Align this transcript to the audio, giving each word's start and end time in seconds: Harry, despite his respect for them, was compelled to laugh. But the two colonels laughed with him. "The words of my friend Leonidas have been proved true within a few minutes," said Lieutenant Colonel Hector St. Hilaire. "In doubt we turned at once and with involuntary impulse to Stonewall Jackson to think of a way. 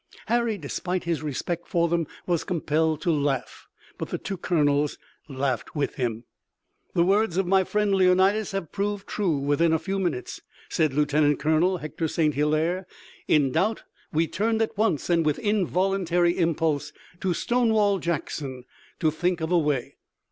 Harry, 0.25 0.57
despite 0.57 1.03
his 1.03 1.21
respect 1.21 1.67
for 1.67 1.87
them, 1.87 2.07
was 2.25 2.43
compelled 2.43 2.99
to 3.03 3.11
laugh. 3.11 3.67
But 3.99 4.09
the 4.09 4.17
two 4.17 4.35
colonels 4.35 4.97
laughed 5.29 5.75
with 5.75 5.93
him. 5.93 6.23
"The 6.95 7.03
words 7.03 7.37
of 7.37 7.45
my 7.45 7.63
friend 7.63 7.93
Leonidas 7.93 8.51
have 8.51 8.71
been 8.71 8.73
proved 8.73 9.05
true 9.07 9.37
within 9.37 9.71
a 9.73 9.77
few 9.77 9.99
minutes," 9.99 10.41
said 10.69 10.91
Lieutenant 10.95 11.37
Colonel 11.37 11.77
Hector 11.77 12.07
St. 12.07 12.33
Hilaire. 12.33 12.87
"In 13.27 13.51
doubt 13.51 13.83
we 14.11 14.25
turned 14.25 14.63
at 14.63 14.75
once 14.75 15.07
and 15.07 15.23
with 15.23 15.37
involuntary 15.37 16.35
impulse 16.35 16.91
to 17.19 17.35
Stonewall 17.35 17.99
Jackson 17.99 18.63
to 18.99 19.11
think 19.11 19.39
of 19.39 19.51
a 19.51 19.59
way. 19.59 19.97